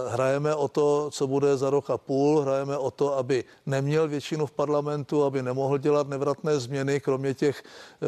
hrajeme 0.09 0.55
o 0.55 0.69
to, 0.69 1.11
co 1.11 1.27
bude 1.27 1.57
za 1.57 1.71
rok 1.71 1.91
a 1.91 1.99
půl, 1.99 2.41
hrajeme 2.41 2.79
o 2.79 2.91
to, 2.91 3.19
aby 3.19 3.45
neměl 3.67 4.09
většinu 4.09 4.47
v 4.47 4.51
parlamentu, 4.51 5.25
aby 5.29 5.43
nemohl 5.43 5.79
dělat 5.79 6.09
nevratné 6.09 6.61
změny, 6.61 7.01
kromě 7.01 7.35
těch, 7.35 7.63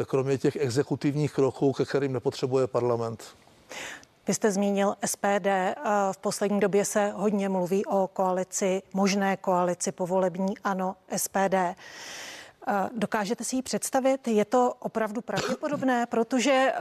kromě 0.05 0.37
těch 0.37 0.55
exekutivních 0.55 1.33
kroků, 1.33 1.73
ke 1.73 1.85
kterým 1.85 2.13
nepotřebuje 2.13 2.67
parlament. 2.67 3.23
Vy 4.27 4.33
jste 4.33 4.51
zmínil 4.51 4.95
SPD. 5.05 5.47
V 6.11 6.17
poslední 6.17 6.59
době 6.59 6.85
se 6.85 7.11
hodně 7.15 7.49
mluví 7.49 7.85
o 7.85 8.07
koalici, 8.07 8.81
možné 8.93 9.37
koalici 9.37 9.91
povolební 9.91 10.57
ANO 10.63 10.95
SPD. 11.15 11.55
Dokážete 12.97 13.43
si 13.43 13.55
ji 13.55 13.61
představit? 13.61 14.27
Je 14.27 14.45
to 14.45 14.73
opravdu 14.79 15.21
pravděpodobné, 15.21 16.05
protože 16.05 16.73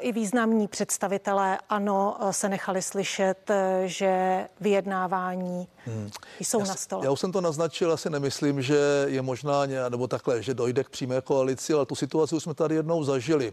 i 0.00 0.12
významní 0.12 0.68
představitelé 0.68 1.58
ANO 1.68 2.16
se 2.30 2.48
nechali 2.48 2.82
slyšet, 2.82 3.50
že 3.84 4.44
vyjednávání 4.60 5.68
hmm. 5.88 6.10
jsou 6.40 6.60
já, 6.60 6.66
na 6.66 6.74
stole. 6.74 7.04
Já 7.04 7.10
už 7.10 7.20
jsem 7.20 7.32
to 7.32 7.40
naznačil, 7.40 7.92
asi 7.92 8.10
nemyslím, 8.10 8.62
že 8.62 9.04
je 9.08 9.22
možná, 9.22 9.66
nebo 9.88 10.06
takhle, 10.06 10.42
že 10.42 10.54
dojde 10.54 10.84
k 10.84 10.88
přímé 10.88 11.20
koalici, 11.20 11.72
ale 11.72 11.86
tu 11.86 11.94
situaci 11.94 12.34
už 12.34 12.42
jsme 12.42 12.54
tady 12.54 12.74
jednou 12.74 13.04
zažili. 13.04 13.52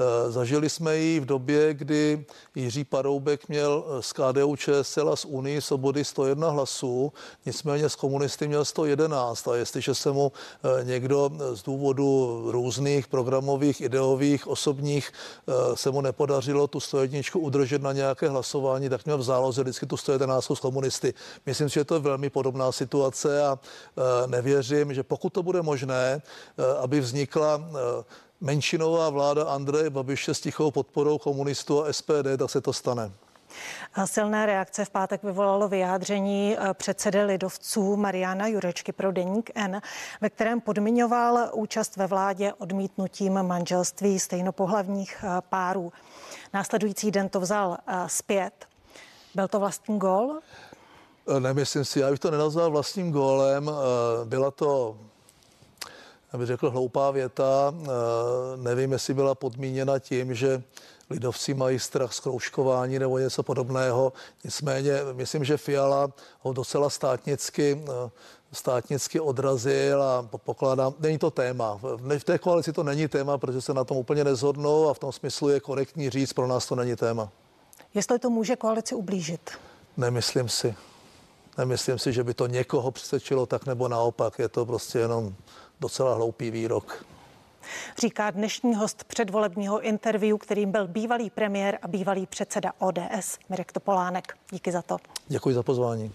Eh, 0.00 0.30
zažili 0.30 0.70
jsme 0.70 0.96
ji 0.96 1.20
v 1.20 1.24
době, 1.24 1.74
kdy 1.74 2.24
Jiří 2.54 2.84
Paroubek 2.84 3.48
měl 3.48 3.84
eh, 3.86 4.02
z 4.02 4.12
KDU 4.12 4.56
ČSL 4.56 5.10
a 5.10 5.16
z 5.16 5.24
Unii 5.24 5.60
Svobody 5.60 6.04
101 6.04 6.50
hlasů, 6.50 7.12
nicméně 7.46 7.88
z 7.88 7.94
komunisty 7.94 8.48
měl 8.48 8.64
111 8.64 9.48
a 9.48 9.56
jestliže 9.56 9.94
se 9.94 10.12
mu 10.12 10.32
eh, 10.32 10.84
někdo 10.84 11.30
z 11.54 11.62
důvodu 11.62 12.42
různých 12.46 13.06
programových, 13.06 13.80
ideových, 13.80 14.46
osobních 14.46 15.12
se 15.74 15.90
mu 15.90 16.00
nepodařilo 16.00 16.66
tu 16.66 16.80
101 16.80 17.20
udržet 17.34 17.82
na 17.82 17.92
nějaké 17.92 18.28
hlasování, 18.28 18.88
tak 18.88 19.04
měl 19.04 19.18
v 19.18 19.22
záloze 19.22 19.62
vždycky 19.62 19.86
tu 19.86 19.96
111 19.96 20.44
z 20.54 20.60
komunisty. 20.60 21.14
Myslím 21.46 21.67
si, 21.68 21.74
že 21.74 21.84
to 21.84 21.94
je 21.94 22.00
velmi 22.00 22.30
podobná 22.30 22.72
situace 22.72 23.46
a 23.46 23.58
nevěřím, 24.26 24.94
že 24.94 25.02
pokud 25.02 25.32
to 25.32 25.42
bude 25.42 25.62
možné, 25.62 26.22
aby 26.82 27.00
vznikla 27.00 27.60
menšinová 28.40 29.10
vláda 29.10 29.44
Andreje 29.44 29.90
Babiše 29.90 30.34
s 30.34 30.40
tichou 30.40 30.70
podporou 30.70 31.18
komunistů 31.18 31.84
a 31.84 31.92
SPD, 31.92 32.38
tak 32.38 32.50
se 32.50 32.60
to 32.60 32.72
stane. 32.72 33.10
Silné 34.04 34.46
reakce 34.46 34.84
v 34.84 34.90
pátek 34.90 35.22
vyvolalo 35.22 35.68
vyjádření 35.68 36.56
předsedy 36.72 37.22
lidovců 37.22 37.96
Mariana 37.96 38.46
Jurečky 38.46 38.92
pro 38.92 39.12
deník 39.12 39.50
N, 39.54 39.82
ve 40.20 40.30
kterém 40.30 40.60
podmiňoval 40.60 41.50
účast 41.52 41.96
ve 41.96 42.06
vládě 42.06 42.52
odmítnutím 42.52 43.42
manželství 43.42 44.18
stejnopohlavních 44.18 45.24
párů. 45.48 45.92
Následující 46.54 47.10
den 47.10 47.28
to 47.28 47.40
vzal 47.40 47.76
zpět. 48.06 48.66
Byl 49.34 49.48
to 49.48 49.60
vlastní 49.60 49.98
gól? 49.98 50.40
Nemyslím 51.38 51.84
si, 51.84 52.00
já 52.00 52.10
bych 52.10 52.18
to 52.18 52.30
nenazval 52.30 52.70
vlastním 52.70 53.12
gólem. 53.12 53.70
Byla 54.24 54.50
to 54.50 54.96
já 56.32 56.38
bych 56.38 56.46
řekl 56.46 56.70
hloupá 56.70 57.10
věta. 57.10 57.74
Eh, 57.82 57.86
nevím, 58.56 58.92
jestli 58.92 59.14
byla 59.14 59.34
podmíněna 59.34 59.98
tím, 59.98 60.34
že 60.34 60.62
lidovci 61.10 61.54
mají 61.54 61.78
strach 61.78 62.12
z 62.12 62.20
kroužkování 62.20 62.98
nebo 62.98 63.18
něco 63.18 63.42
podobného. 63.42 64.12
Nicméně 64.44 64.92
myslím, 65.12 65.44
že 65.44 65.56
Fiala 65.56 66.12
ho 66.40 66.52
docela 66.52 66.90
státnicky 66.90 67.82
státnicky 68.52 69.20
odrazil 69.20 70.02
a 70.02 70.28
pokládám, 70.36 70.94
není 71.00 71.18
to 71.18 71.30
téma. 71.30 71.80
V 72.18 72.24
té 72.24 72.38
koalici 72.38 72.72
to 72.72 72.82
není 72.82 73.08
téma, 73.08 73.38
protože 73.38 73.60
se 73.60 73.74
na 73.74 73.84
tom 73.84 73.96
úplně 73.96 74.24
nezhodnou 74.24 74.88
a 74.88 74.94
v 74.94 74.98
tom 74.98 75.12
smyslu 75.12 75.48
je 75.48 75.60
korektní 75.60 76.10
říct, 76.10 76.32
pro 76.32 76.46
nás 76.46 76.66
to 76.66 76.74
není 76.74 76.96
téma. 76.96 77.32
Jestli 77.94 78.18
to 78.18 78.30
může 78.30 78.56
koalici 78.56 78.94
ublížit? 78.94 79.50
Nemyslím 79.96 80.48
si. 80.48 80.74
Nemyslím 81.58 81.98
si, 81.98 82.12
že 82.12 82.24
by 82.24 82.34
to 82.34 82.46
někoho 82.46 82.90
přesvědčilo 82.90 83.46
tak 83.46 83.66
nebo 83.66 83.88
naopak. 83.88 84.38
Je 84.38 84.48
to 84.48 84.66
prostě 84.66 84.98
jenom 84.98 85.34
docela 85.80 86.14
hloupý 86.14 86.50
výrok. 86.50 87.04
Říká 88.00 88.30
dnešní 88.30 88.74
host 88.74 89.04
předvolebního 89.04 89.80
interview, 89.80 90.36
kterým 90.38 90.72
byl 90.72 90.88
bývalý 90.88 91.30
premiér 91.30 91.78
a 91.82 91.88
bývalý 91.88 92.26
předseda 92.26 92.72
ODS 92.78 93.38
Mirek 93.48 93.72
Topolánek. 93.72 94.36
Díky 94.50 94.72
za 94.72 94.82
to. 94.82 94.96
Děkuji 95.28 95.54
za 95.54 95.62
pozvání. 95.62 96.12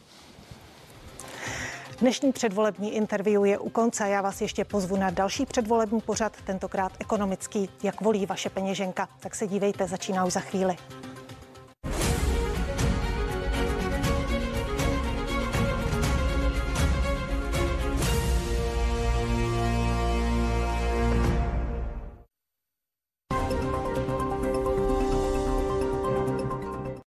Dnešní 2.00 2.32
předvolební 2.32 2.94
interview 2.94 3.46
je 3.46 3.60
u 3.60 3.70
konce 3.70 4.04
a 4.04 4.08
já 4.08 4.22
vás 4.22 4.42
ještě 4.42 4.66
pozvu 4.66 4.96
na 4.96 5.10
další 5.10 5.46
předvolební 5.46 6.02
pořad, 6.02 6.34
tentokrát 6.46 6.92
ekonomický, 7.00 7.70
jak 7.84 8.02
volí 8.02 8.26
vaše 8.26 8.50
peněženka. 8.50 9.10
Tak 9.20 9.36
se 9.36 9.48
dívejte, 9.48 9.88
začíná 9.88 10.26
už 10.26 10.34
za 10.34 10.40
chvíli. 10.40 10.76